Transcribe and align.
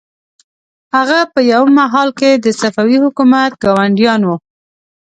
هغوی 0.95 1.23
په 1.33 1.39
یوه 1.51 1.69
مهال 1.79 2.09
کې 2.19 2.29
د 2.33 2.47
صفوي 2.61 2.97
حکومت 3.05 3.51
ګاونډیان 3.63 4.21
وو. 4.25 4.35